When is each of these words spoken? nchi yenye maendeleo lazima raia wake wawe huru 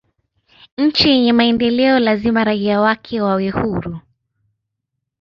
nchi 0.77 1.09
yenye 1.09 1.33
maendeleo 1.33 1.99
lazima 1.99 2.43
raia 2.43 2.81
wake 2.81 3.21
wawe 3.21 3.49
huru 3.49 3.99